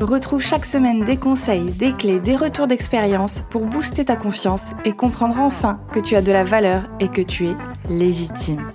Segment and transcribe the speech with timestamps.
[0.00, 4.92] Retrouve chaque semaine des conseils, des clés, des retours d'expérience pour booster ta confiance et
[4.92, 7.54] comprendre enfin que tu as de la valeur et que tu es
[7.90, 8.66] légitime.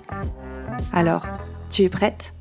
[0.92, 1.26] Alors,
[1.68, 2.32] tu es prête?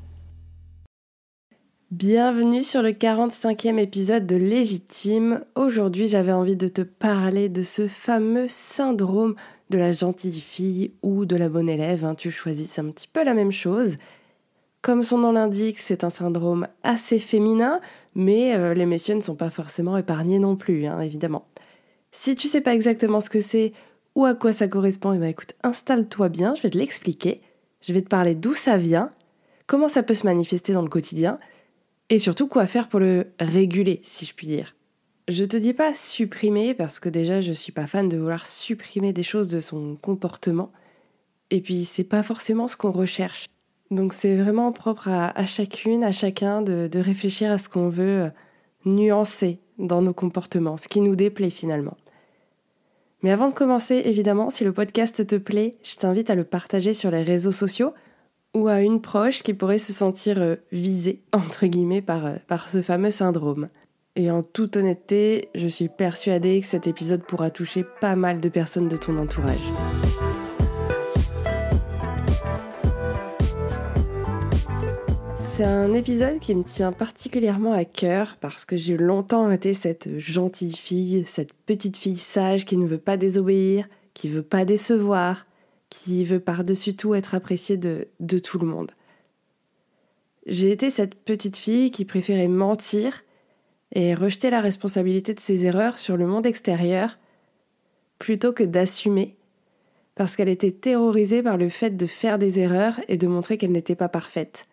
[1.90, 5.44] Bienvenue sur le 45e épisode de Légitime.
[5.56, 9.34] Aujourd'hui j'avais envie de te parler de ce fameux syndrome
[9.72, 12.06] de la gentille fille ou de la bonne élève.
[12.06, 12.14] Hein.
[12.14, 13.96] Tu choisis un petit peu la même chose.
[14.86, 17.80] Comme son nom l'indique, c'est un syndrome assez féminin,
[18.16, 21.48] mais euh, les messieurs ne sont pas forcément épargnés non plus, hein, évidemment.
[22.12, 23.74] Si tu sais pas exactement ce que c'est
[24.16, 27.42] ou à quoi ça correspond, eh ben, écoute, installe-toi bien, je vais te l'expliquer.
[27.82, 29.10] Je vais te parler d'où ça vient,
[29.68, 31.38] comment ça peut se manifester dans le quotidien,
[32.10, 34.76] et surtout quoi faire pour le réguler, si je puis dire.
[35.28, 39.12] Je te dis pas supprimer parce que déjà je suis pas fan de vouloir supprimer
[39.12, 40.72] des choses de son comportement.
[41.50, 43.48] Et puis c'est pas forcément ce qu'on recherche.
[43.92, 48.30] Donc c'est vraiment propre à, chacune, à chacun de, réfléchir à ce qu'on veut euh,
[48.86, 51.98] nuancer dans nos comportements, ce qui nous déplaît finalement.
[53.22, 56.94] Mais avant de commencer, évidemment, si le podcast te plaît, je t'invite à le partager
[56.94, 57.94] sur les réseaux sociaux
[58.56, 62.82] ou à une proche qui pourrait se sentir euh, visée, entre guillemets, euh, par ce
[62.82, 63.70] fameux syndrome.
[64.16, 68.48] Et en toute honnêteté, je suis persuadée que cet épisode pourra toucher pas mal de
[68.48, 69.60] personnes de ton entourage.
[75.56, 80.20] C'est un épisode qui me tient particulièrement à cœur parce que j'ai longtemps été cette
[80.20, 85.46] gentille fille, cette petite fille sage qui ne veut pas désobéir, qui veut pas décevoir,
[85.90, 88.92] qui veut par-dessus tout être appréciée de, de tout le monde.
[90.46, 93.24] J'ai été cette petite fille qui préférait mentir
[93.94, 97.18] et rejeter la responsabilité de ses erreurs sur le monde extérieur
[98.20, 99.38] plutôt que d'assumer
[100.16, 103.72] parce qu'elle était terrorisée par le fait de faire des erreurs et de montrer qu'elle
[103.72, 104.66] n'était pas parfaite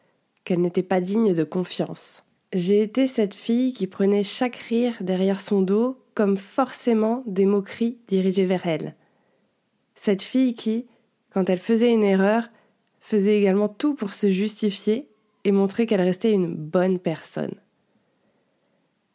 [0.44, 2.25] qu'elle n'était pas digne de confiance.
[2.53, 7.98] J'ai été cette fille qui prenait chaque rire derrière son dos comme forcément des moqueries
[8.06, 8.94] dirigées vers elle.
[9.94, 10.86] Cette fille qui,
[11.32, 12.48] quand elle faisait une erreur,
[13.00, 15.08] faisait également tout pour se justifier
[15.44, 17.54] et montrer qu'elle restait une bonne personne.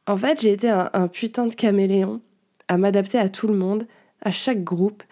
[0.07, 2.21] En fait, j'ai été un, un, putain de caméléon
[2.67, 3.85] à m'adapter à tout le monde,
[4.21, 5.03] à chaque groupe,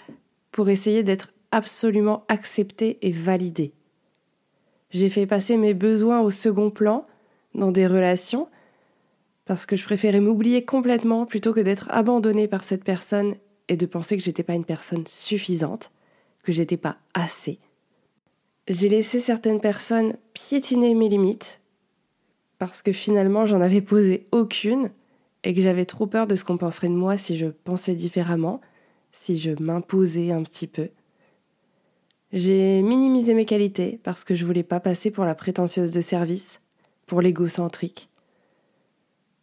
[0.51, 3.73] pour essayer d'être absolument acceptée et validée.
[4.95, 7.05] J'ai fait passer mes besoins au second plan
[7.53, 8.47] dans des relations
[9.43, 13.35] parce que je préférais m'oublier complètement plutôt que d'être abandonnée par cette personne
[13.67, 15.91] et de penser que j'étais pas une personne suffisante,
[16.45, 17.59] que j'étais pas assez.
[18.69, 21.59] J'ai laissé certaines personnes piétiner mes limites
[22.57, 24.91] parce que finalement j'en avais posé aucune
[25.43, 28.61] et que j'avais trop peur de ce qu'on penserait de moi si je pensais différemment,
[29.11, 30.87] si je m'imposais un petit peu.
[32.35, 36.59] J'ai minimisé mes qualités parce que je voulais pas passer pour la prétentieuse de service,
[37.05, 38.09] pour l'égocentrique.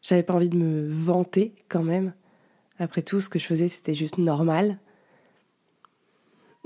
[0.02, 2.12] J'avais pas envie de me vanter quand même.
[2.78, 4.78] Après tout, ce que je faisais, c'était juste normal.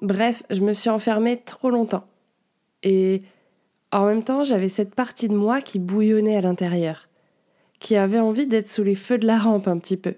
[0.03, 2.09] Bref, je me suis enfermée trop longtemps.
[2.83, 3.23] Et
[3.93, 7.09] en même temps, j'avais cette partie de moi qui bouillonnait à l'intérieur,
[7.79, 10.17] qui avait envie d'être sous les feux de la rampe un petit peu,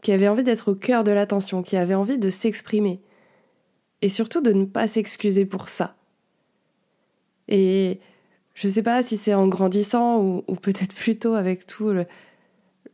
[0.00, 3.02] qui avait envie d'être au cœur de l'attention, qui avait envie de s'exprimer,
[4.02, 5.94] et surtout de ne pas s'excuser pour ça.
[7.48, 8.00] Et
[8.54, 11.92] je ne sais pas si c'est en grandissant ou, peut-être plutôt avec tout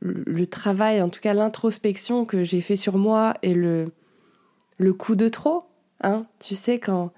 [0.01, 3.91] le, travail, en tout cas l'introspection que j'ai fait sur moi et le,
[4.79, 5.65] le coup de trop.
[6.03, 7.13] Hein, tu sais, quand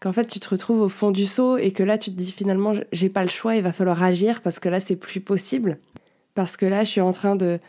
[0.00, 2.32] qu'en fait tu te retrouves au fond du seau et que là tu te dis
[2.32, 5.78] finalement j'ai pas le choix, il va falloir agir parce que là c'est plus possible.
[6.34, 7.60] Parce que là je suis en train de,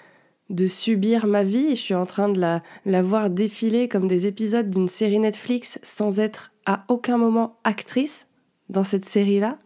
[0.49, 1.71] de subir ma vie.
[1.71, 5.79] Je suis en train de la, la voir défiler comme des épisodes d'une série Netflix
[5.83, 8.27] sans être à aucun moment actrice
[8.69, 9.57] dans cette série-là.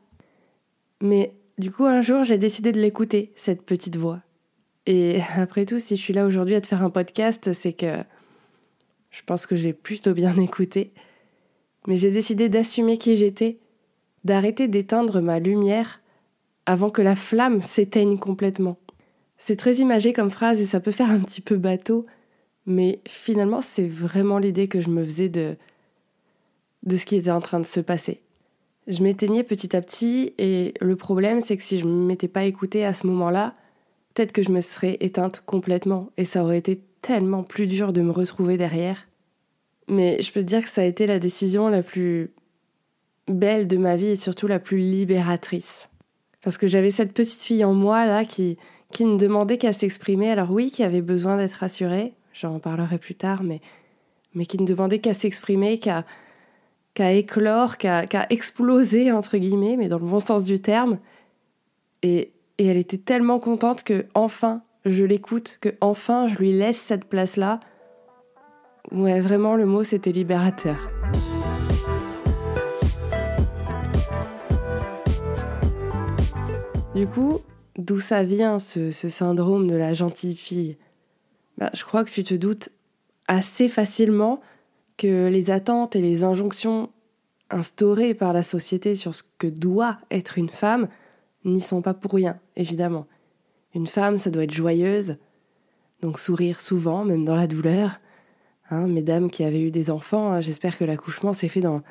[1.01, 4.21] Mais du coup, un jour, j'ai décidé de l'écouter, cette petite voix.
[4.85, 8.03] Et après tout, si je suis là aujourd'hui à te faire un podcast, c'est que
[9.11, 10.93] je pense que j'ai plutôt bien écouté.
[11.87, 13.59] Mais j'ai décidé d'assumer qui j'étais,
[14.23, 16.01] d'arrêter d'éteindre ma lumière
[16.65, 18.77] avant que la flamme s'éteigne complètement.
[19.37, 22.05] C'est très imagé comme phrase et ça peut faire un petit peu bateau,
[22.65, 25.55] mais finalement c'est vraiment l'idée que je me faisais de,
[26.89, 28.21] ce qui était en train de se passer.
[28.87, 32.45] Je m'éteignais petit à petit et le problème c'est que si je ne m'étais pas
[32.45, 33.53] écoutée à ce moment-là,
[34.13, 38.01] peut-être que je me serais éteinte complètement et ça aurait été tellement plus dur de
[38.01, 39.07] me retrouver derrière.
[39.87, 42.31] Mais je peux te dire que ça a été la décision la plus
[43.27, 45.89] belle de ma vie et surtout la plus libératrice.
[46.41, 48.57] Parce que j'avais cette petite fille en moi là qui,
[48.91, 50.29] qui ne demandait qu'à s'exprimer.
[50.29, 53.61] Alors oui, qui avait besoin d'être rassurée, j'en parlerai plus tard, mais,
[54.33, 56.05] mais qui ne demandait qu'à s'exprimer, qu'à
[56.93, 60.97] qu'à éclore, qu'à exploser, entre guillemets, mais dans le bon sens du terme.
[62.01, 66.79] Et, et elle était tellement contente que enfin je l'écoute, que enfin je lui laisse
[66.79, 67.59] cette place-là.
[68.91, 70.89] Ouais, vraiment, le mot c'était libérateur.
[76.95, 77.41] Du coup,
[77.77, 80.77] d'où ça vient ce, syndrome de la gentille fille?
[81.57, 82.69] Bah, Je crois que tu te doutes
[83.27, 84.41] assez facilement
[84.97, 86.89] que les attentes et les injonctions
[87.49, 90.87] instaurées par la société sur ce que doit être une femme
[91.45, 93.05] n'y sont pas pour rien, évidemment.
[93.73, 95.17] Une femme, ça doit être joyeuse,
[96.01, 97.99] donc sourire souvent, même dans la douleur.
[98.69, 101.83] Hein, mesdames qui avaient eu des enfants, hein, j'espère que l'accouchement s'est fait dans,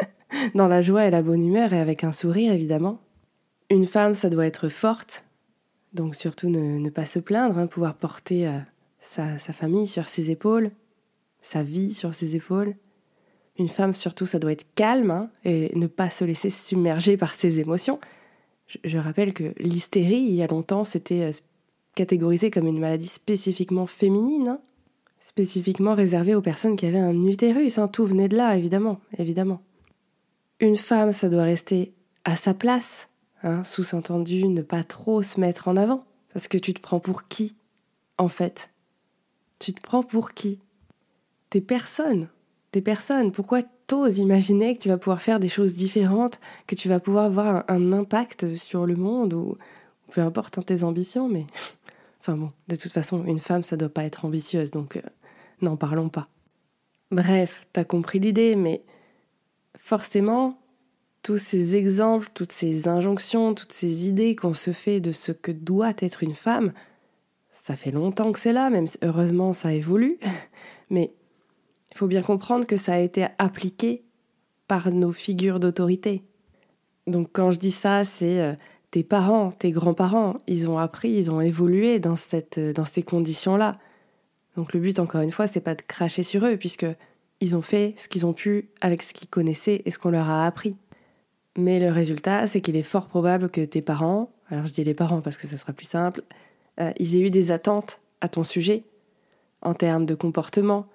[0.54, 3.00] dans la joie et la bonne humeur et avec un sourire, évidemment.
[3.70, 5.24] Une femme, ça doit être forte,
[5.96, 8.58] donc surtout ne, pas se plaindre, hein, pouvoir porter euh,
[9.00, 10.70] sa, famille sur ses épaules,
[11.40, 12.76] sa vie sur ses épaules.
[13.58, 17.34] Une femme, surtout, ça doit être calme hein, et ne pas se laisser submerger par
[17.34, 17.98] ses émotions.
[18.84, 21.32] Je, rappelle que l'hystérie, il y a longtemps, c'était euh,
[21.94, 24.60] catégorisé comme une maladie spécifiquement féminine, hein.
[25.20, 27.80] spécifiquement réservée aux personnes qui avaient un utérus.
[27.92, 29.62] Tout venait de là, évidemment, évidemment.
[30.60, 31.92] Une femme, ça doit rester
[32.24, 33.08] à sa place,
[33.42, 36.04] Hein, sous-entendu, ne pas trop se mettre en avant.
[36.32, 37.56] Parce que tu te prends pour qui,
[38.18, 38.70] en fait?
[39.58, 40.60] Tu te prends pour qui?
[41.50, 42.28] T'es personne.
[42.72, 43.32] T'es personne.
[43.32, 47.26] Pourquoi t'oses imaginer que tu vas pouvoir faire des choses différentes, que tu vas pouvoir
[47.26, 49.56] avoir un, impact sur le monde ou,
[50.10, 51.46] peu importe hein, tes ambitions, mais.
[52.20, 55.02] enfin bon, de toute façon, une femme, ça doit pas être ambitieuse, donc euh,
[55.62, 56.28] n'en parlons pas.
[57.10, 58.82] Bref, t'as compris l'idée, mais
[59.78, 60.58] forcément,
[61.26, 65.50] tous ces exemples, toutes ces injonctions, toutes ces idées qu'on se fait de ce que
[65.50, 66.72] doit être une femme,
[67.50, 70.20] ça fait longtemps que c'est là, même si heureusement ça évolue,
[70.88, 71.12] mais
[71.90, 74.04] il faut bien comprendre que ça a été appliqué
[74.68, 76.22] par nos figures d'autorité.
[77.08, 78.54] Donc quand je dis ça, c'est euh,
[78.92, 83.80] tes parents, tes grands-parents, ils ont appris, ils ont évolué dans, cette, dans ces conditions-là.
[84.54, 86.86] Donc le but, encore une fois, c'est pas de cracher sur eux, puisque
[87.40, 90.30] ils ont fait ce qu'ils ont pu avec ce qu'ils connaissaient et ce qu'on leur
[90.30, 90.76] a appris.
[91.56, 94.94] Mais le résultat, c'est qu'il est fort probable que tes parents, alors je dis les
[94.94, 96.22] parents parce que ça sera plus simple,
[96.80, 98.84] euh, ils aient eu des attentes à ton sujet,
[99.62, 100.86] en termes de comportement,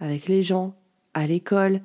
[0.00, 0.74] avec les gens,
[1.14, 1.80] à l'école.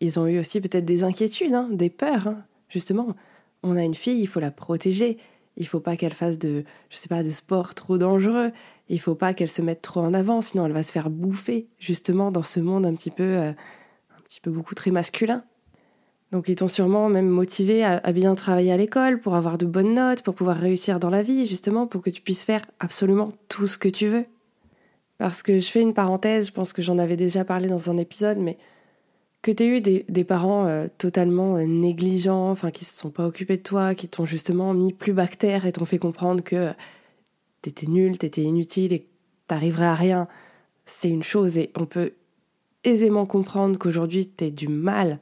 [0.00, 2.26] Ils ont eu aussi peut-être des inquiétudes, hein, des peurs.
[2.26, 2.44] Hein.
[2.68, 3.14] Justement,
[3.62, 5.18] on a une fille, il faut la protéger.
[5.56, 8.50] Il faut pas qu'elle fasse de, je sais pas, de sport trop dangereux.
[8.88, 11.68] Il faut pas qu'elle se mette trop en avant, sinon elle va se faire bouffer,
[11.78, 15.44] justement, dans ce monde un petit peu, euh, un petit peu beaucoup très masculin.
[16.32, 19.94] Donc ils t'ont sûrement même motivé à, bien travailler à l'école pour avoir de bonnes
[19.94, 23.66] notes, pour pouvoir réussir dans la vie, justement, pour que tu puisses faire absolument tout
[23.66, 24.24] ce que tu veux.
[25.18, 27.98] Parce que je fais une parenthèse, je pense que j'en avais déjà parlé dans un
[27.98, 28.56] épisode, mais
[29.42, 33.58] que tu eu des, parents euh, totalement euh, négligents, enfin qui se sont pas occupés
[33.58, 36.72] de toi, qui t'ont justement mis plus bactère et t'ont fait comprendre que
[37.60, 39.06] t'étais nul, t'étais inutile et
[39.48, 40.28] t'arriverais à rien,
[40.86, 42.12] c'est une chose et on peut
[42.84, 45.18] aisément comprendre qu'aujourd'hui t'aies du mal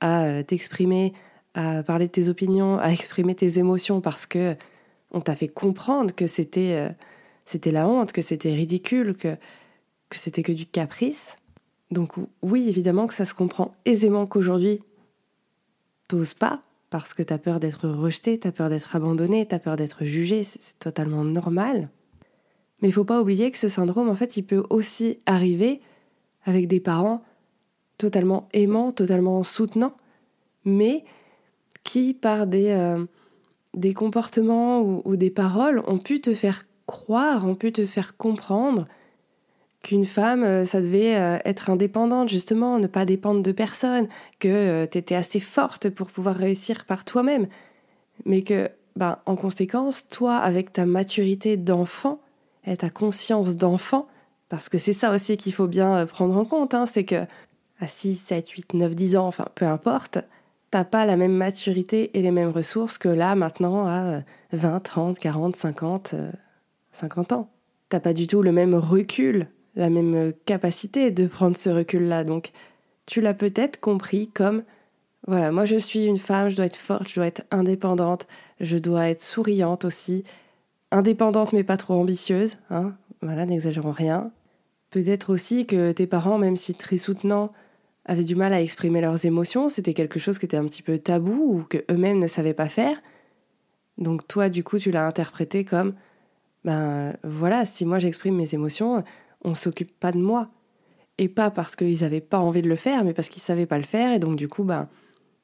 [0.00, 1.12] à euh, t'exprimer,
[1.54, 4.56] à parler de tes opinions, à exprimer tes émotions parce que
[5.12, 6.88] on t'a fait comprendre que c'était euh,
[7.44, 9.36] c'était la honte, que c'était ridicule, que
[10.08, 11.36] que c'était que du caprice.
[11.90, 14.80] Donc oui, évidemment que ça se comprend aisément qu'aujourd'hui
[16.08, 20.04] t'oses pas parce que t'as peur d'être rejeté, t'as peur d'être abandonné, t'as peur d'être
[20.04, 21.88] jugé, c'est totalement normal.
[22.82, 25.80] Mais il faut pas oublier que ce syndrome, en fait, il peut aussi arriver
[26.44, 27.22] avec des parents
[28.00, 29.92] totalement aimant, totalement soutenant,
[30.64, 31.04] mais
[31.84, 33.04] qui, par des, euh,
[33.74, 38.88] des comportements ou, des paroles, ont pu te faire croire, ont pu te faire comprendre
[39.82, 44.86] qu'une femme, euh, ça devait euh, être indépendante, justement, ne pas dépendre de personne, que
[44.86, 47.48] tu étais assez forte pour pouvoir réussir par toi-même,
[48.24, 52.18] mais que, ben, en conséquence, toi, avec ta maturité d'enfant
[52.66, 54.06] et ta conscience d'enfant,
[54.48, 57.26] parce que c'est ça aussi qu'il faut bien prendre en compte, hein, c'est que
[57.80, 60.18] à 6, 7, 8, 9, 10 ans, enfin peu importe,
[60.70, 64.22] t'as pas la même maturité et les mêmes ressources que là maintenant à
[64.52, 66.14] 20, 30, 40, 50,
[66.92, 67.50] 50 ans.
[67.88, 72.22] T'as pas du tout le même recul, la même capacité de prendre ce recul-là.
[72.24, 72.52] Donc
[73.06, 74.62] tu l'as peut-être compris comme
[75.26, 78.26] voilà, moi je suis une femme, je dois être forte, je dois être indépendante,
[78.60, 80.24] je dois être souriante aussi,
[80.90, 84.30] indépendante mais pas trop ambitieuse, hein, voilà, n'exagérons rien.
[84.90, 87.52] Peut-être aussi que tes parents, même si très soutenants,
[88.04, 90.98] avaient du mal à exprimer leurs émotions, c'était quelque chose qui était un petit peu
[90.98, 93.00] tabou ou que eux-mêmes ne savaient pas faire.
[93.98, 95.94] Donc toi, du coup, tu l'as interprété comme
[96.64, 99.02] ben voilà, si moi j'exprime mes émotions,
[99.44, 100.48] on s'occupe pas de moi.
[101.18, 103.78] Et pas parce qu'ils n'avaient pas envie de le faire, mais parce qu'ils savaient pas
[103.78, 104.12] le faire.
[104.12, 104.88] Et donc, du coup, ben,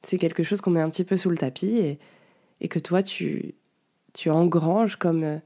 [0.01, 1.99] c'est quelque chose qu'on met un petit peu sous le tapis et,
[2.61, 3.53] et que toi, tu,
[4.13, 5.39] tu engranges comme,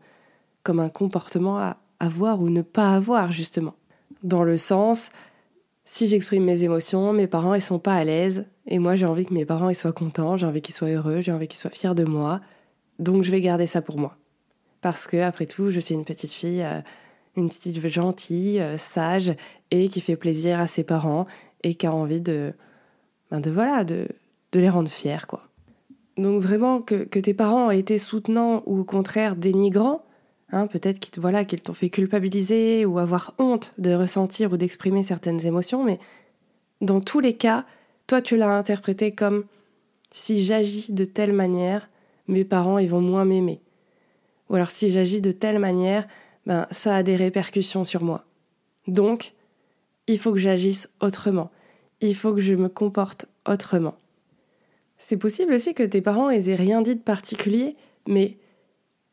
[0.64, 3.76] comme un comportement à avoir ou ne pas avoir, justement.
[4.24, 5.10] Dans le sens,
[5.94, 8.46] si j'exprime mes émotions, mes parents, ils sont pas à l'aise.
[8.66, 11.20] Et moi, j'ai envie que mes parents, ils soient contents, j'ai envie qu'ils soient heureux,
[11.20, 12.40] j'ai envie qu'ils soient fiers de moi.
[12.98, 14.16] Donc, je vais garder ça pour moi.
[14.80, 16.80] Parce que, après tout, je suis une petite fille, euh,
[17.36, 19.34] une petite gentille, euh, sage,
[19.70, 21.28] et qui fait plaisir à ses parents,
[21.62, 22.54] et qui a envie de,
[23.30, 24.08] ben de voilà, de,
[24.54, 25.50] de les rendre fiers, quoi.
[26.16, 30.06] Donc vraiment que, que, tes parents aient été soutenants ou au contraire dénigrants,
[30.52, 35.04] hein, peut-être qu'ils voilà, qu'ils t'ont fait culpabiliser ou avoir honte de ressentir ou d'exprimer
[35.04, 36.00] certaines émotions, mais
[36.82, 37.66] dans tous les cas,
[38.08, 39.46] toi tu l'as interprété comme
[40.12, 41.90] si j'agis de telle manière,
[42.28, 43.62] mes parents ils vont moins m'aimer.
[44.50, 46.08] Ou alors si j'agis de telle manière,
[46.46, 48.26] ben ça a des répercussions sur moi.
[48.88, 49.34] Donc,
[50.08, 51.52] il faut que j'agisse autrement.
[52.02, 53.96] Il faut que je me comporte autrement.
[54.98, 57.76] C'est possible aussi que tes parents aient rien dit de particulier,
[58.08, 58.38] mais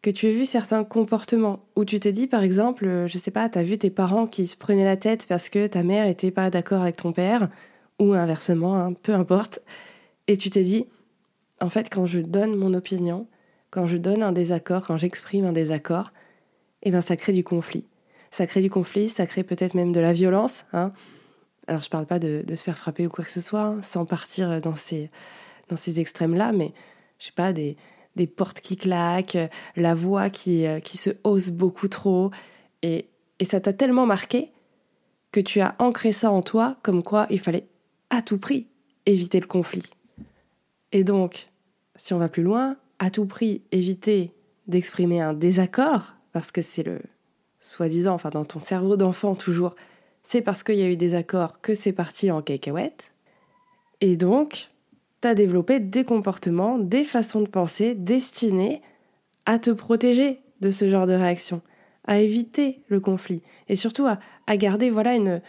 [0.03, 3.31] que tu aies vu certains comportements, où tu t'es dit par exemple, euh, je sais
[3.31, 6.31] pas, t'as vu tes parents qui se prenaient la tête parce que ta mère était
[6.31, 7.49] pas d'accord avec ton père,
[7.99, 9.61] ou inversement, hein, peu importe,
[10.29, 10.87] et tu t'es dit,
[11.61, 13.27] en fait, quand je donne mon opinion,
[13.71, 16.13] quand je donne un désaccord, quand j'exprime un désaccord,
[16.83, 17.85] eh bien ça crée du conflit.
[18.31, 20.65] Ça crée du conflit, ça crée peut-être même de la violence.
[20.73, 20.93] Hein.
[21.67, 24.05] Alors je parle pas de, se faire frapper ou quoi que ce soit, hein, sans
[24.05, 25.11] partir dans ces
[25.69, 26.73] dans ces extrêmes-là, mais
[27.19, 27.77] je sais pas, des,
[28.19, 29.39] des portes qui claquent,
[29.77, 32.31] la voix qui, euh, qui se hausse beaucoup trop.
[32.83, 33.07] Et,
[33.39, 34.51] et ça t'a tellement marqué
[35.33, 37.67] que tu as ancré ça en toi comme quoi il fallait
[38.11, 38.67] à tout prix
[39.07, 39.91] éviter le conflit.
[40.93, 41.49] Et donc,
[41.97, 44.33] si on va plus loin, à tout prix éviter
[44.67, 47.01] d'exprimer un désaccord, parce que c'est le
[47.61, 49.75] soi-disant, enfin dans ton cerveau d'enfant toujours,
[50.23, 53.13] c'est parce qu'il y a eu des accords que c'est parti en cacahuète.
[54.01, 54.71] Et donc,
[55.21, 58.83] tu as développé des comportements, des façons de penser destinées
[59.47, 61.63] à te protéger de ce genre de réaction,
[62.07, 64.19] à éviter le conflit et surtout à,
[64.57, 65.41] garder voilà une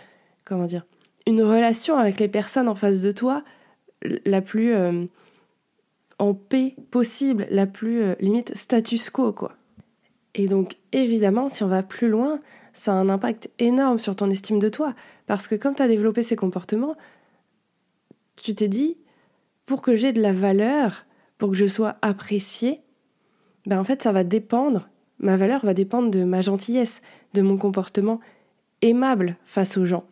[0.46, 0.86] comment dire
[1.26, 3.44] une relation avec les personnes en face de toi
[4.26, 5.06] la plus euh,
[6.18, 9.54] en paix possible, la plus euh, limite status quo quoi.
[10.36, 12.40] Et donc évidemment, si on va plus loin,
[12.74, 14.94] ça a un impact énorme sur ton estime de toi
[15.28, 16.96] parce que comme tu as développé ces comportements,
[18.42, 18.98] tu t'es dit
[19.70, 21.06] pour que j'ai de la valeur,
[21.38, 22.82] pour que je sois appréciée,
[23.68, 27.04] ben en fait, ça va dépendre, ma valeur va dépendre de ma gentillesse,
[27.36, 28.20] de mon comportement
[28.82, 30.06] aimable face aux gens.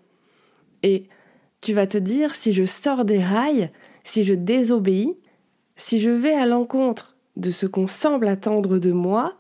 [0.83, 1.07] Et
[1.59, 3.71] tu vas te dire, si je sors des rails,
[4.03, 5.17] si je désobéis,
[5.75, 9.37] si je vais à l'encontre de ce qu'on semble attendre de moi,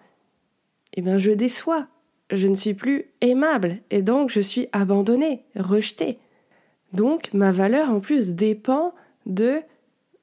[0.93, 1.85] eh bien je déçois.
[2.31, 6.17] Je ne suis plus aimable et donc je suis abandonnée, rejetée.
[6.91, 8.95] Donc ma valeur en plus dépend
[9.27, 9.61] de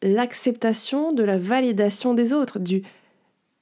[0.04, 2.82] l'acceptation de la validation des autres, du,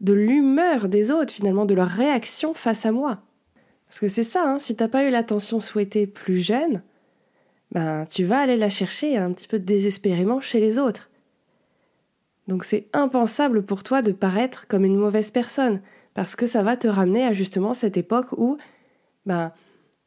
[0.01, 3.23] de l'humeur des autres, finalement, de leur réaction face à moi.
[3.87, 6.83] Parce que c'est ça, hein, si t'as pas eu l'attention souhaitée plus jeune,
[7.71, 11.11] ben tu vas aller la chercher un petit peu désespérément chez les autres.
[12.49, 15.81] Donc c'est impensable pour toi de paraître comme une mauvaise personne,
[16.15, 18.59] parce que ça va te ramener à justement cette époque où
[19.27, 19.53] ben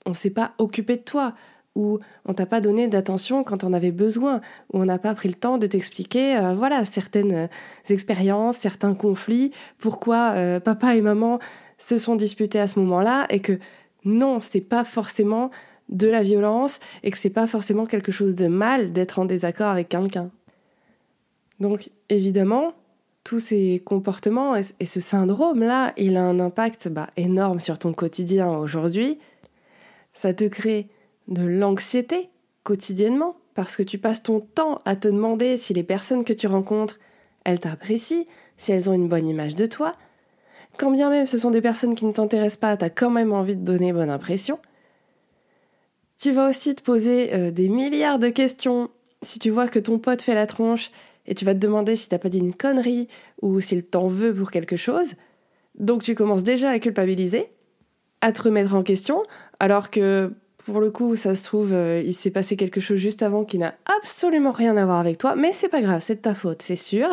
[0.06, 1.34] on s'est pas occupé de toi,
[1.76, 4.42] où on t'a pas donné d'attention quand on avait besoin,
[4.74, 7.48] où on n'a pas pris le temps de t'expliquer, euh, voilà, certaines euh,
[7.90, 11.40] expériences, certains conflits, pourquoi euh, papa et maman
[11.78, 13.60] se sont disputés à ce moment-là, et que
[14.06, 15.52] non, c'est pas forcément
[15.90, 19.68] de la violence, et que c'est pas forcément quelque chose de mal d'être en désaccord
[19.68, 20.30] avec quelqu'un.
[21.60, 22.74] Donc évidemment,
[23.24, 28.50] tous ces comportements et, ce syndrome-là, il a un impact bah, énorme sur ton quotidien
[28.50, 29.18] aujourd'hui.
[30.14, 30.88] Ça te crée
[31.28, 32.30] de l'anxiété
[32.64, 36.48] quotidiennement, parce que tu passes ton temps à te demander si les personnes que tu
[36.48, 37.00] rencontres,
[37.44, 38.26] elles t'apprécient,
[38.58, 39.92] si elles ont une bonne image de toi.
[40.78, 43.32] Quand bien même ce sont des personnes qui ne t'intéressent pas, tu as quand même
[43.32, 44.60] envie de donner bonne impression.
[46.18, 48.90] Tu vas aussi te poser euh, des milliards de questions
[49.22, 50.92] si tu vois que ton pote fait la tronche
[51.26, 53.08] et tu vas te demander si t'as pas dit une connerie
[53.42, 55.08] ou s'il t'en veut pour quelque chose.
[55.78, 57.50] Donc tu commences déjà à culpabiliser,
[58.22, 59.24] à te remettre en question,
[59.60, 60.32] alors que
[60.66, 63.60] pour le coup, ça se trouve, euh, il s'est passé quelque chose juste avant qui
[63.60, 66.64] n'a absolument rien à voir avec toi, mais c'est pas grave, c'est de ta faute,
[66.64, 67.08] c'est sûr.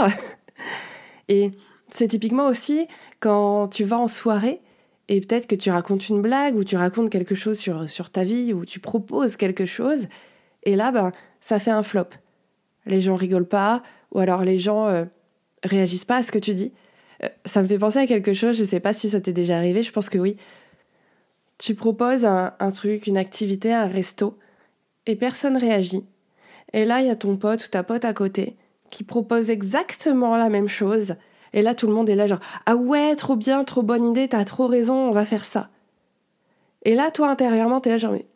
[1.28, 1.50] et
[1.94, 2.88] c'est typiquement aussi
[3.20, 4.60] quand tu vas en soirée
[5.08, 8.24] et peut-être que tu racontes une blague ou tu racontes quelque chose sur, sur ta
[8.24, 10.06] vie ou tu proposes quelque chose
[10.62, 12.08] et là ben ça fait un flop.
[12.86, 13.82] Les gens rigolent pas
[14.12, 15.04] ou alors les gens euh,
[15.62, 16.72] réagissent pas à ce que tu dis.
[17.22, 19.58] Euh, ça me fait penser à quelque chose, je sais pas si ça t'est déjà
[19.58, 20.36] arrivé, je pense que oui.
[21.58, 24.38] Tu proposes un, un truc, une activité, un resto
[25.06, 26.04] et personne réagit.
[26.72, 28.56] Et là, il y a ton pote ou ta pote à côté
[28.92, 31.16] qui propose exactement la même chose.
[31.52, 34.28] Et là, tout le monde est là, genre Ah ouais, trop bien, trop bonne idée,
[34.28, 35.70] t'as trop raison, on va faire ça.
[36.84, 38.26] Et là, toi, intérieurement, t'es là, genre Mais,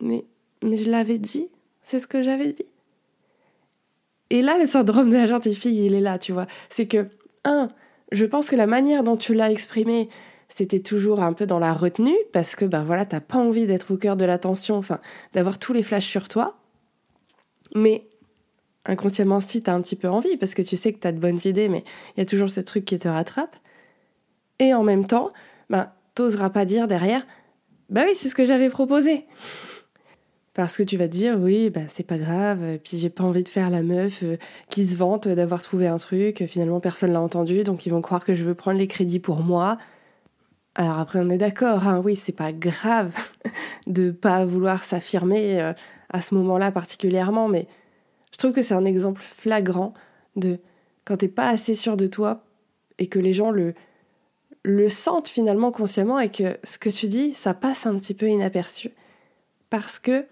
[0.00, 0.24] mais,
[0.62, 1.48] mais je l'avais dit,
[1.82, 2.66] c'est ce que j'avais dit.
[4.30, 6.46] Et là, le syndrome de la gentille fille, il est là, tu vois.
[6.68, 7.08] C'est que,
[7.44, 7.68] un,
[8.10, 10.08] je pense que la manière dont tu l'as exprimé,
[10.56, 13.92] c'était toujours un peu dans la retenue, parce que, ben voilà, t'as pas envie d'être
[13.92, 15.00] au cœur de l'attention, enfin,
[15.32, 16.54] d'avoir tous les flashs sur toi.
[17.74, 18.06] Mais
[18.84, 21.40] inconsciemment, si t'as un petit peu envie, parce que tu sais que t'as de bonnes
[21.44, 21.82] idées, mais
[22.16, 23.56] il y a toujours ce truc qui te rattrape.
[24.60, 25.28] Et en même temps,
[25.70, 27.26] ben, t'oseras pas dire derrière,
[27.90, 29.24] bah oui, c'est ce que j'avais proposé.
[30.52, 33.42] Parce que tu vas te dire, oui, bah c'est pas grave, puis j'ai pas envie
[33.42, 34.36] de faire la meuf euh,
[34.70, 38.24] qui se vante d'avoir trouvé un truc, finalement personne l'a entendu, donc ils vont croire
[38.24, 39.78] que je veux prendre les crédits pour moi.
[40.74, 43.14] Alors après, on est d'accord, hein, oui, c'est pas grave
[43.86, 45.72] de pas vouloir s'affirmer euh,
[46.10, 47.68] à ce moment-là particulièrement, mais
[48.32, 49.94] je trouve que c'est un exemple flagrant
[50.34, 50.58] de
[51.04, 52.44] quand t'es pas assez sûr de toi
[52.98, 53.74] et que les gens le,
[54.64, 58.28] le sentent finalement consciemment et que ce que tu dis, ça passe un petit peu
[58.28, 58.90] inaperçu.
[59.70, 60.26] Parce que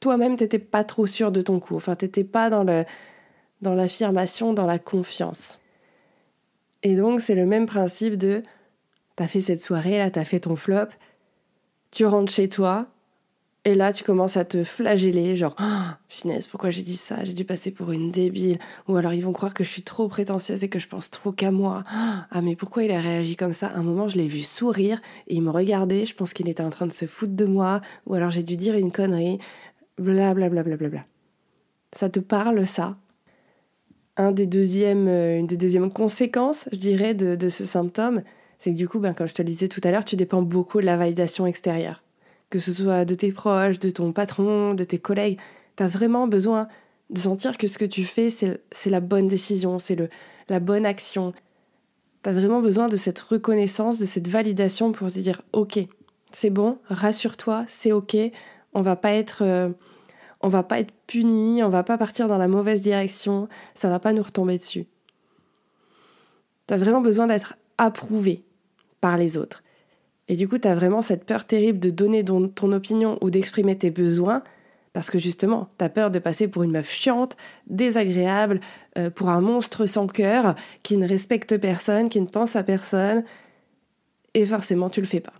[0.00, 1.76] toi-même, t'étais pas trop sûr de ton coup.
[1.76, 2.84] Enfin, t'étais pas dans le
[3.60, 5.60] dans l'affirmation, dans la confiance.
[6.82, 8.42] Et donc, c'est le même principe de
[9.22, 10.88] t'as fait cette soirée, là, t'as fait ton flop,
[11.92, 12.88] tu rentres chez toi,
[13.64, 17.22] et là, tu commences à te flageller, genre, oh, finesse, pourquoi j'ai dit ça?
[17.22, 18.58] J'ai dû passer pour une débile.
[18.88, 21.30] Ou alors, ils vont croire que je suis trop prétentieuse et que je pense trop
[21.30, 21.84] qu'à moi.
[21.88, 23.70] Ah, mais pourquoi il a réagi comme ça?
[23.76, 26.04] Un moment, je l'ai vu sourire et il me regardait.
[26.04, 27.80] Je pense qu'il était en train de se foutre de moi.
[28.06, 29.38] Ou alors, j'ai dû dire une connerie.
[29.98, 31.04] Bla bla bla bla bla.
[31.92, 32.96] Ça te parle, ça?
[34.16, 38.24] Un des deuxièmes, euh, Une des deuxièmes conséquences, je dirais, de ce symptôme,
[38.62, 40.42] c'est que du coup, ben, comme je te le disais tout à l'heure, tu dépends
[40.42, 42.02] beaucoup de la validation extérieure
[42.52, 45.40] que ce soit de tes proches, de ton patron, de tes collègues,
[45.76, 46.68] tu as vraiment besoin
[47.08, 49.96] de sentir que ce que tu fais, c'est la bonne décision, c'est
[50.50, 51.32] la bonne action.
[52.22, 55.80] Tu as vraiment besoin de cette reconnaissance, de cette validation pour te dire OK,
[56.30, 58.16] c'est bon, rassure-toi, c'est OK,
[58.74, 59.70] on va pas être euh,
[60.42, 64.12] va pas être puni, on va pas partir dans la mauvaise direction, ça va pas
[64.12, 64.84] nous retomber dessus.
[66.66, 68.44] Tu as vraiment besoin d'être approuvé
[69.02, 69.62] par les autres.
[70.28, 73.76] Et du coup, tu as vraiment cette peur terrible de donner ton, opinion ou d'exprimer
[73.76, 74.42] tes besoins,
[74.94, 77.36] parce que justement, tu as peur de passer pour une meuf chiante,
[77.66, 78.60] désagréable,
[78.96, 83.24] euh, pour un monstre sans cœur, qui ne respecte personne, qui ne pense à personne,
[84.34, 85.34] et forcément, tu le fais pas.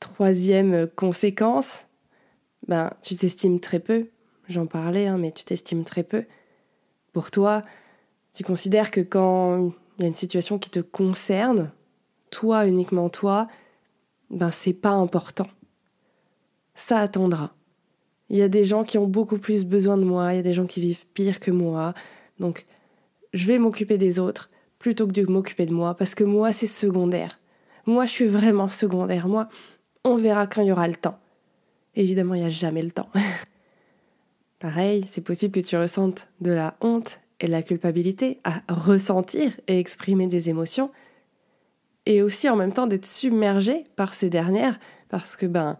[0.00, 1.84] Troisième conséquence,
[2.66, 4.08] ben, tu t'estimes très peu.
[4.48, 6.24] J'en parlais, hein, mais tu t'estimes très peu.
[7.12, 7.62] Pour toi,
[8.34, 11.70] tu considères que quand il y a une situation qui te concerne,
[12.30, 13.48] toi, uniquement toi,
[14.30, 15.46] ben c'est pas important.
[16.74, 17.54] Ça attendra.
[18.28, 20.42] Il y a des gens qui ont beaucoup plus besoin de moi, il y a
[20.42, 21.94] des gens qui vivent pire que moi.
[22.40, 22.66] Donc,
[23.32, 26.66] je vais m'occuper des autres plutôt que de m'occuper de moi, parce que moi, c'est
[26.66, 27.38] secondaire.
[27.86, 29.28] Moi, je suis vraiment secondaire.
[29.28, 29.48] Moi,
[30.04, 31.18] on verra quand il y aura le temps.
[31.94, 33.08] Évidemment, il n'y a jamais le temps.
[34.58, 39.52] Pareil, c'est possible que tu ressentes de la honte et de la culpabilité à ressentir
[39.68, 40.90] et exprimer des émotions,
[42.06, 45.76] et aussi en même temps d'être submergé par ces dernières parce que ben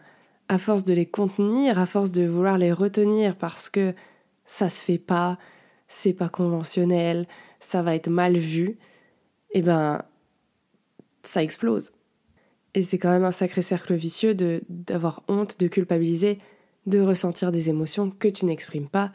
[0.48, 3.94] à force de les contenir, à force de vouloir les retenir parce que
[4.44, 5.38] ça se fait pas,
[5.88, 7.26] c'est pas conventionnel,
[7.58, 8.78] ça va être mal vu,
[9.50, 10.02] et ben
[11.22, 11.92] ça explose.
[12.74, 16.38] Et c'est quand même un sacré cercle vicieux de d'avoir honte, de culpabiliser,
[16.86, 19.12] de ressentir des émotions que tu n'exprimes pas,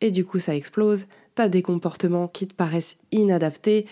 [0.00, 3.86] et du coup ça explose, t'as des comportements qui te paraissent inadaptés,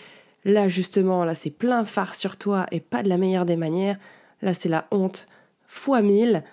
[0.45, 3.97] Là, justement, là, c'est plein phare sur toi et pas de la meilleure des manières.
[4.41, 5.27] Là, c'est la honte
[5.67, 6.43] fois mille.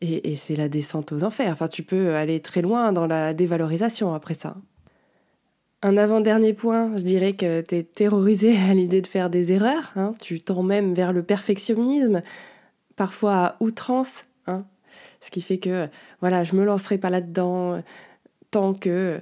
[0.00, 1.52] Et, c'est la descente aux enfers.
[1.52, 4.56] Enfin, tu peux aller très loin dans la dévalorisation après ça.
[5.82, 9.92] Un avant-dernier point, je dirais que tu es terrorisé à l'idée de faire des erreurs.
[9.96, 10.14] Hein.
[10.20, 12.22] Tu tends même vers le perfectionnisme,
[12.94, 14.24] parfois à outrance.
[14.46, 14.64] Hein.
[15.20, 15.88] Ce qui fait que,
[16.20, 17.82] voilà, je me lancerai pas là-dedans
[18.52, 19.20] tant que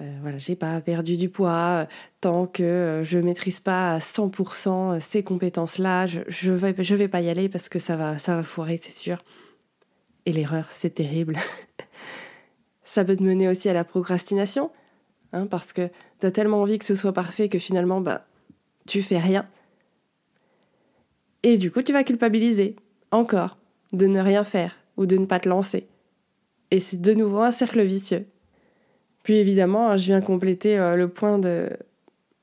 [0.00, 1.86] euh, voilà, j'ai pas perdu du poids, euh,
[2.20, 7.28] tant que euh, je maîtrise pas à 100% ces compétences-là, je, je, vais, pas y
[7.28, 9.18] aller parce que ça va, ça va foirer, c'est sûr.
[10.24, 11.36] Et l'erreur, c'est terrible.
[12.84, 14.70] ça peut te mener aussi à la procrastination,
[15.32, 15.88] hein, parce que
[16.20, 18.26] tu as tellement envie que ce soit parfait que finalement, bah,
[18.86, 19.46] tu fais rien.
[21.42, 22.76] Et du coup, tu vas culpabiliser,
[23.10, 23.58] encore,
[23.92, 25.86] de ne rien faire ou de ne pas te lancer.
[26.70, 28.26] Et c'est de nouveau un cercle vicieux.
[29.22, 31.70] Puis évidemment, je viens compléter euh, le point de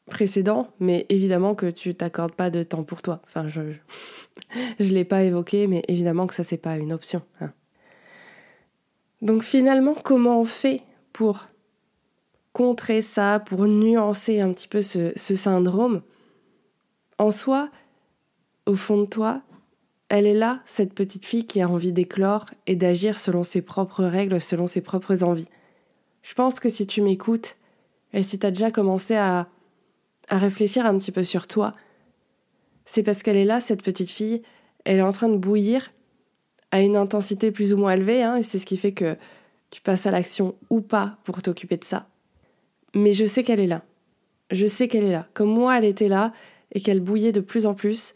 [0.10, 3.22] précédent, mais évidemment que tu t'accordes pas de temps pour toi.
[3.26, 3.62] Enfin, je
[4.80, 7.22] je, l'ai pas évoqué, mais évidemment que ça c'est pas une option.
[7.42, 7.52] Hein.
[9.22, 10.82] Donc finalement, comment on fait
[11.13, 11.48] pour
[12.54, 16.02] contrer ça, pour nuancer un petit peu ce syndrome?
[17.18, 17.70] En soi,
[18.65, 19.42] au fond de toi,
[20.10, 24.04] elle est là, cette petite fille qui a envie d'éclore et d'agir selon ses propres
[24.04, 25.50] règles, selon ses propres envies.
[26.30, 27.56] Je pense que si tu m'écoutes,
[28.13, 29.48] et si tu as déjà commencé à,
[30.28, 31.74] à réfléchir un petit peu sur toi,
[32.86, 34.44] c'est parce qu'elle est là, cette petite fille,
[34.86, 35.92] elle est en train de bouillir
[36.70, 39.18] à une intensité plus ou moins élevée, hein, et c'est ce qui fait que
[39.72, 42.08] tu passes à l'action ou pas pour t'occuper de ça.
[42.94, 43.82] Mais je sais qu'elle est là.
[44.52, 45.28] Je sais qu'elle est là.
[45.34, 46.32] Comme moi, elle était là,
[46.74, 48.13] et qu'elle bouillait de plus en plus,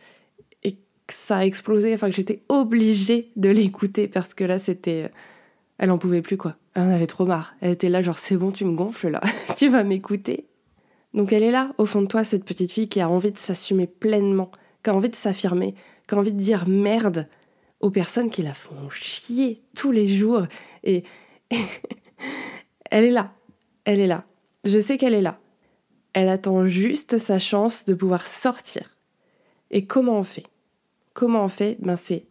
[0.62, 5.10] et que ça a explosé, enfin que j'étais obligée de l'écouter, parce que là, c'était...
[5.78, 6.56] Elle en pouvait plus, quoi.
[6.76, 7.56] Elle en avait trop marre.
[7.62, 9.22] Elle était là, genre, c'est bon, tu me gonfles, là.
[9.58, 10.48] tu vas m'écouter.
[11.14, 13.38] Donc elle est là, au fond de toi, cette petite fille qui a envie de
[13.38, 14.52] s'assumer pleinement,
[14.84, 15.76] qui a envie de s'affirmer,
[16.08, 17.28] qui a envie de dire merde
[17.80, 20.44] aux personnes qui la font chier tous les jours.
[20.84, 21.04] Et
[22.92, 23.34] elle est là,
[23.86, 24.26] elle est là.
[24.64, 25.40] Je sais qu'elle est là.
[26.14, 28.98] Elle attend juste sa chance de pouvoir sortir.
[29.72, 30.46] Et comment on fait?
[31.14, 31.78] Comment on fait?
[31.80, 32.26] Ben c'est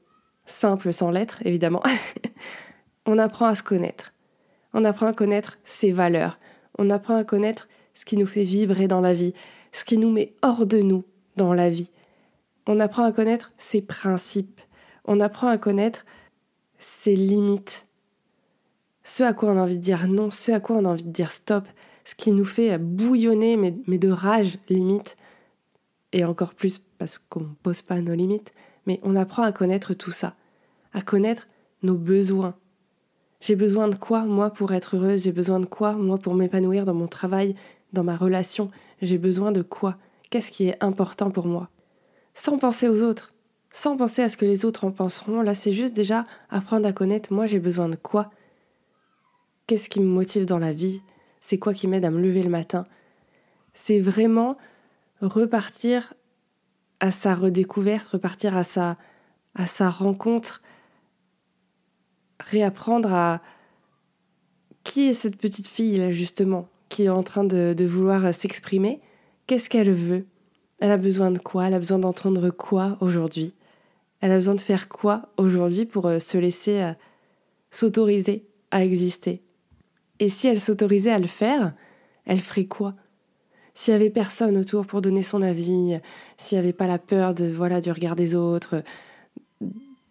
[0.44, 1.82] simple sans lettres, évidemment.
[3.06, 4.12] on apprend à se connaître.
[4.74, 6.38] On apprend à connaître ses valeurs.
[6.78, 9.34] On apprend à connaître ce qui nous fait vibrer dans la vie,
[9.72, 11.04] ce qui nous met hors de nous
[11.36, 11.90] dans la vie.
[12.66, 14.60] On apprend à connaître ses principes.
[15.04, 16.04] On apprend à connaître
[16.78, 17.86] ses limites.
[19.04, 21.04] Ce à quoi on a envie de dire non, ce à quoi on a envie
[21.04, 21.66] de dire stop,
[22.04, 25.16] ce qui nous fait bouillonner, mais, de rage limite.
[26.12, 28.52] Et encore plus parce qu'on ne pose pas nos limites.
[28.86, 30.34] Mais on apprend à connaître tout ça,
[30.92, 31.48] à connaître
[31.82, 32.54] nos besoins,
[33.42, 35.24] j'ai besoin de quoi, moi, pour être heureuse?
[35.24, 37.56] J'ai besoin de quoi, moi, pour m'épanouir dans mon travail,
[37.92, 38.70] dans ma relation?
[39.02, 39.96] J'ai besoin de quoi?
[40.30, 41.68] Qu'est-ce qui est important pour moi?
[42.34, 43.34] Sans penser aux autres,
[43.72, 46.92] sans penser à ce que les autres en penseront, là, c'est juste déjà apprendre à
[46.92, 48.30] connaître, moi, j'ai besoin de quoi?
[49.66, 51.02] Qu'est-ce qui me motive dans la vie?
[51.40, 52.86] C'est quoi qui m'aide à me lever le matin?
[53.74, 54.56] C'est vraiment
[55.20, 56.14] repartir
[57.00, 58.96] à sa redécouverte, repartir à sa,
[59.56, 60.62] à sa rencontre
[62.50, 63.40] réapprendre à
[64.84, 69.00] qui est cette petite fille là justement qui est en train de, vouloir s'exprimer.
[69.46, 70.26] Qu'est-ce qu'elle veut?
[70.78, 71.66] Elle a besoin de quoi?
[71.66, 73.54] Elle a besoin d'entendre quoi aujourd'hui?
[74.20, 76.92] Elle a besoin de faire quoi aujourd'hui pour euh, se laisser euh,
[77.70, 79.40] s'autoriser à exister?
[80.18, 81.72] Et si elle s'autorisait à le faire,
[82.26, 82.94] elle ferait quoi?
[83.72, 85.98] S'il y avait personne autour pour donner son avis,
[86.36, 88.84] s'il n'y avait pas la peur de voilà du regard des autres,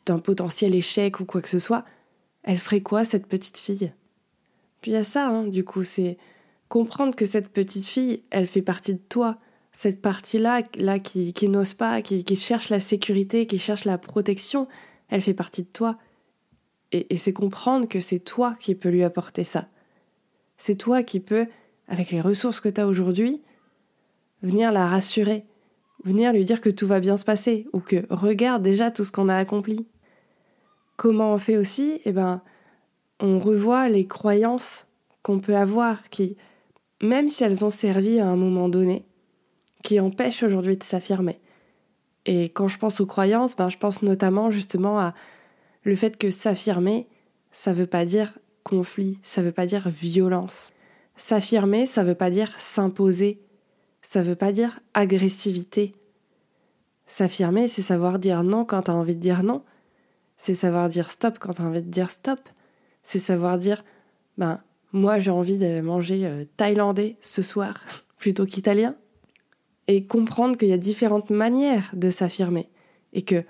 [0.07, 1.85] d'un potentiel échec ou quoi que ce soit,
[2.43, 3.91] elle ferait quoi cette petite fille?
[4.81, 6.17] Puis il y a ça, hein, du coup, c'est
[6.69, 9.37] comprendre que cette petite fille, elle fait partie de toi.
[9.71, 14.67] Cette partie-là, là, qui, n'ose pas, qui, qui, cherche la sécurité, qui cherche la protection,
[15.09, 15.97] elle fait partie de toi.
[16.91, 19.67] Et, et c'est comprendre que c'est toi qui peux lui apporter ça.
[20.57, 21.47] C'est toi qui peux,
[21.87, 23.41] avec les ressources que tu as aujourd'hui,
[24.41, 25.45] venir la rassurer,
[26.03, 29.11] venir lui dire que tout va bien se passer, ou que regarde déjà tout ce
[29.11, 29.85] qu'on a accompli,
[31.01, 32.43] Comment on fait aussi Eh ben,
[33.19, 34.85] on revoit les croyances
[35.23, 36.37] qu'on peut avoir qui,
[37.01, 39.03] même si elles ont servi à un moment donné,
[39.83, 41.39] qui empêchent aujourd'hui de s'affirmer.
[42.27, 45.15] Et quand je pense aux croyances, ben, je pense notamment justement à
[45.81, 47.07] le fait que s'affirmer,
[47.51, 50.71] ça veut pas dire conflit, ça veut pas dire violence.
[51.15, 53.41] S'affirmer, ça veut pas dire s'imposer,
[54.03, 55.95] ça veut pas dire agressivité.
[57.07, 59.63] S'affirmer, c'est savoir dire non quand tu as envie de dire non,
[60.41, 62.39] c'est savoir dire stop quand tu as envie de dire stop.
[63.03, 63.85] C'est savoir dire,
[64.39, 64.59] ben,
[64.91, 67.79] moi j'ai envie de manger euh, thaïlandais ce soir
[68.17, 68.95] plutôt qu'italien.
[69.87, 72.69] Et comprendre qu'il y a différentes manières de s'affirmer.
[73.13, 73.43] Et que,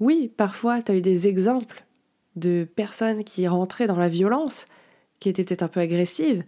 [0.00, 1.86] oui, parfois tu as eu des exemples
[2.34, 4.66] de personnes qui rentraient dans la violence,
[5.20, 6.42] qui étaient peut-être un peu agressives,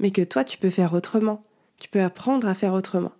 [0.00, 1.40] mais que toi tu peux faire autrement.
[1.78, 3.12] Tu peux apprendre à faire autrement.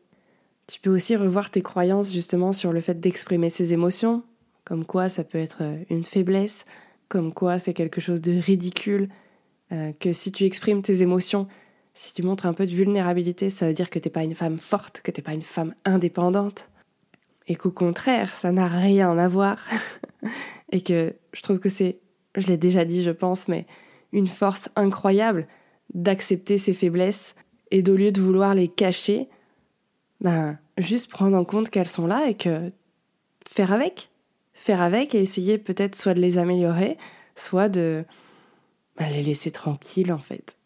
[0.67, 4.23] Tu peux aussi revoir tes croyances justement sur le fait d'exprimer ses émotions,
[4.65, 6.65] comme quoi ça peut être euh, une faiblesse,
[7.09, 9.09] comme quoi c'est quelque chose de ridicule,
[9.73, 11.47] euh, que si tu exprimes tes émotions,
[11.95, 14.59] si tu montres un peu de vulnérabilité, ça veut dire que t'es pas une femme
[14.59, 16.71] forte, que t'es pas une femme indépendante,
[17.47, 19.59] et qu'au contraire, ça n'a rien à voir,
[20.73, 22.01] et que je trouve que c'est,
[22.37, 23.67] je l'ai déjà dit, je pense, mais
[24.13, 25.47] une force incroyable
[25.93, 27.35] d'accepter ses faiblesses
[27.71, 29.29] et d'au lieu de vouloir les cacher,
[30.21, 32.71] ben juste prendre en compte qu'elles sont là et que
[33.47, 34.11] faire avec.
[34.55, 36.97] Faire avec et essayer peut-être soit de les améliorer,
[37.37, 38.05] soit de
[38.97, 40.57] bah, les laisser tranquilles en fait.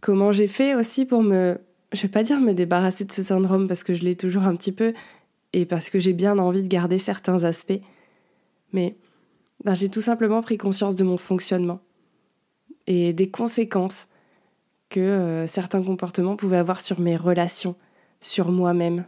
[0.00, 1.58] Comment j'ai fait aussi pour me,
[1.92, 4.56] je vais pas dire me débarrasser de ce syndrome parce que je l'ai toujours un
[4.56, 4.92] petit peu
[5.52, 7.80] et parce que j'ai bien envie de garder certains aspects,
[8.72, 8.96] mais
[9.64, 11.80] ben, j'ai tout simplement pris conscience de mon fonctionnement
[12.88, 14.08] et des conséquences
[14.90, 17.76] que euh, certains comportements pouvaient avoir sur mes relations,
[18.20, 19.04] sur moi-même.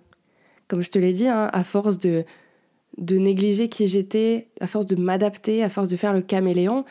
[0.69, 2.25] Comme je te l'ai dit, hein, à force de,
[2.99, 6.85] de négliger qui j'étais, à force de m'adapter, à force de faire le caméléon,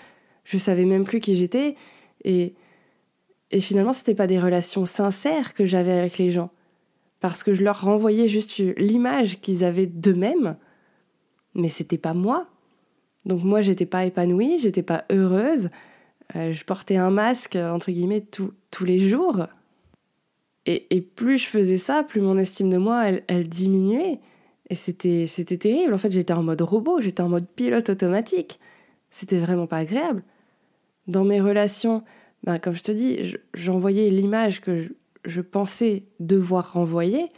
[0.44, 1.76] je savais même plus qui j'étais.
[2.24, 2.54] Et,
[3.52, 6.52] et finalement c'était pas des relations sincères que j'avais avec les gens.
[7.20, 10.58] Parce que je leur renvoyais juste l'image qu'ils avaient d'eux-mêmes.
[11.56, 12.48] Mais c'était pas moi.
[13.26, 15.70] Donc moi j'étais pas épanouie, j'étais pas heureuse,
[16.36, 19.48] euh, je portais un masque entre guillemets tous les jours.
[20.66, 24.20] Et, plus je faisais ça, plus mon estime de moi elle, diminuait
[24.70, 28.60] et c'était terrible en fait j'étais en mode robot, j'étais en mode pilote automatique,
[29.10, 30.24] c'était vraiment pas agréable
[31.08, 32.04] dans mes relations,
[32.44, 34.88] ben, comme je te dis, j'envoyais l'image que
[35.26, 37.32] je, pensais devoir renvoyer.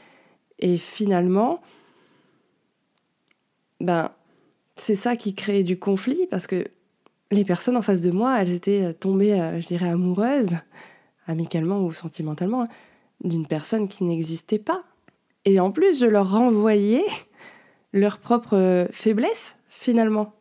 [0.60, 1.62] Et finalement,
[3.80, 4.12] ben,
[4.76, 6.66] c'est ça qui créait du conflit parce que
[7.32, 10.56] les personnes en face de moi, elles étaient tombées, euh, je dirais, amoureuses,
[11.28, 12.68] amicalement ou sentimentalement, hein,
[13.24, 14.84] d'une personne qui n'existait pas.
[15.46, 17.06] Et en plus, je leur renvoyais
[17.94, 20.34] leur propre faiblesse, finalement.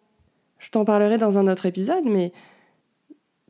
[0.59, 2.33] Je t'en parlerai dans un autre épisode, mais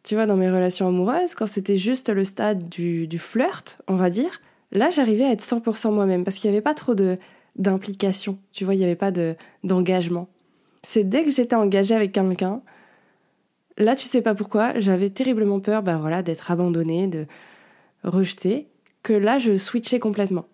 [0.03, 4.11] tu vois, dans mes relations amoureuses, quand c'était juste le stade du, flirt, on va
[4.11, 4.41] dire,
[4.71, 7.17] là, j'arrivais à être 100% moi-même parce qu'il n'y avait pas trop de
[7.57, 8.37] d'implication.
[8.53, 10.29] Tu vois, il n'y avait pas de d'engagement.
[10.83, 12.63] C'est dès que j'étais engagée avec quelqu'un,
[13.79, 17.27] là, tu sais pas pourquoi, j'avais terriblement peur, ben voilà, d'être abandonnée, de
[18.03, 18.69] rejetée,
[19.03, 20.47] que là, je switchais complètement.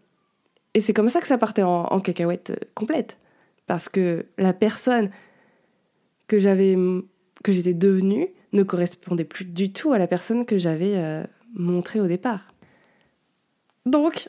[0.74, 3.18] Et c'est comme ça que ça partait en, cacahuète euh, complète,
[3.66, 5.10] parce que la personne
[6.28, 6.76] que j'avais,
[7.42, 12.00] que j'étais devenue, ne correspondait plus du tout à la personne que j'avais euh, montrée
[12.00, 12.52] au départ.
[13.86, 14.28] Donc,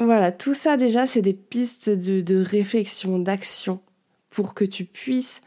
[0.00, 3.80] voilà, tout ça déjà, c'est des pistes de, réflexion, d'action,
[4.30, 5.42] pour que tu puisses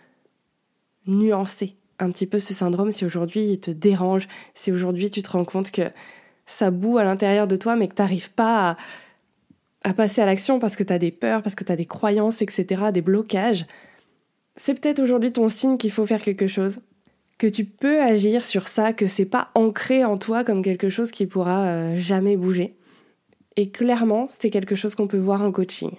[1.07, 5.31] nuancer un petit peu ce syndrome si aujourd'hui il te dérange, si aujourd'hui tu te
[5.31, 5.89] rends compte que
[6.45, 8.77] ça boue à l'intérieur de toi mais que tu n'arrives pas à,
[9.85, 11.85] à, passer à l'action parce que tu as des peurs, parce que tu as des
[11.85, 13.65] croyances, etc., des blocages.
[14.55, 16.81] C'est peut-être aujourd'hui ton signe qu'il faut faire quelque chose
[17.37, 21.11] que tu peux agir sur ça, que c'est pas ancré en toi comme quelque chose
[21.11, 22.75] qui pourra euh, jamais bouger.
[23.57, 25.91] Et clairement, c'est quelque chose qu'on peut voir en coaching.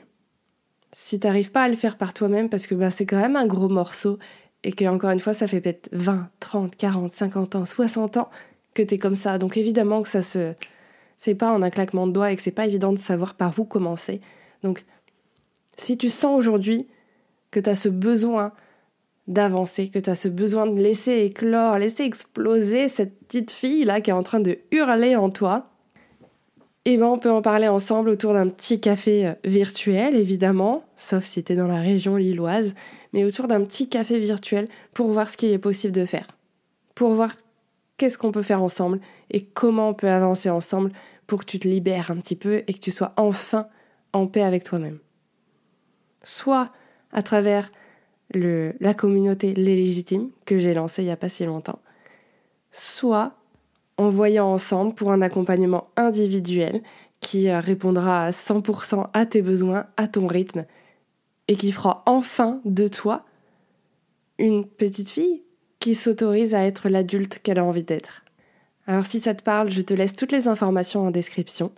[0.92, 3.46] Si t'arrives pas à le faire par toi-même, parce que bah, c'est quand même un
[3.46, 4.18] gros morceau,
[4.64, 8.30] et que encore une fois, ça fait peut-être 20, 30, 40, 50 ans, 60 ans
[8.74, 9.38] que t'es comme ça.
[9.38, 10.54] Donc évidemment que ça se
[11.18, 13.58] fait pas en un claquement de doigts et que c'est pas évident de savoir par
[13.58, 14.20] où commencer.
[14.62, 14.84] Donc,
[15.76, 16.86] si tu sens aujourd'hui
[17.50, 18.52] que tu as ce besoin
[19.28, 24.00] d'avancer, que tu as ce besoin de laisser éclore, laisser exploser cette petite fille là
[24.00, 25.70] qui est en train de hurler en toi,
[26.84, 31.24] eh ben on peut en parler ensemble autour d'un petit café euh, virtuel évidemment, sauf
[31.24, 32.74] si tu es dans la région lilloise,
[33.12, 36.28] mais autour d'un petit café virtuel pour voir ce qu'il est possible de faire.
[36.94, 37.32] Pour voir
[37.96, 40.92] qu'est-ce qu'on peut faire ensemble et comment on peut avancer ensemble
[41.26, 43.68] pour que tu te libères un petit peu et que tu sois enfin
[44.12, 44.98] en paix avec toi-même.
[46.22, 46.72] Soit
[47.12, 47.70] à travers
[48.34, 51.80] la communauté Les Légitimes que j'ai lancée il n'y a pas si longtemps,
[52.72, 53.34] soit
[53.96, 56.82] en voyant ensemble pour un accompagnement individuel
[57.20, 60.66] qui euh, répondra à 100% à tes besoins, à ton rythme,
[61.48, 63.24] et qui fera enfin de toi
[64.38, 65.42] une petite fille
[65.86, 68.24] qui s'autorise à être l'adulte qu'elle a envie d'être.
[68.88, 71.70] Alors si ça te parle, je te laisse toutes les informations en description.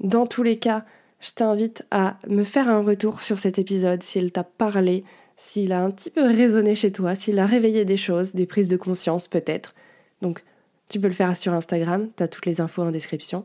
[0.00, 0.84] Dans tous les cas,
[1.18, 5.02] je t'invite à me faire un retour sur cet épisode s'il t'a parlé,
[5.34, 8.68] s'il a un petit peu résonné chez toi, s'il a réveillé des choses, des prises
[8.68, 9.74] de conscience peut-être.
[10.20, 10.44] Donc
[10.90, 13.44] tu peux le faire sur Instagram, tu as toutes les infos en description,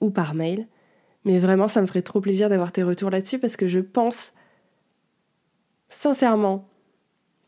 [0.00, 0.66] ou par mail.
[1.24, 4.32] Mais vraiment, ça me ferait trop plaisir d'avoir tes retours là-dessus parce que je pense
[5.88, 6.68] sincèrement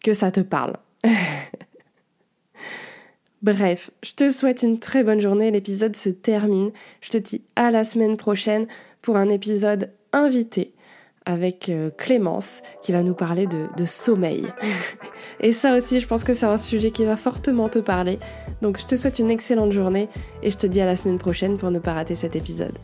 [0.04, 0.76] que ça te parle.
[3.44, 5.50] Bref, je te souhaite une très bonne journée.
[5.50, 6.70] L'épisode se termine.
[7.02, 8.66] Je te dis à la semaine prochaine
[9.02, 10.72] pour un épisode invité
[11.26, 14.46] avec euh, Clémence qui va nous parler de, sommeil.
[15.40, 18.18] et ça aussi, je pense que c'est un sujet qui va fortement te parler.
[18.62, 20.08] Donc je te souhaite une excellente journée
[20.42, 22.78] et je te dis à la semaine prochaine pour ne pas rater cet épisode.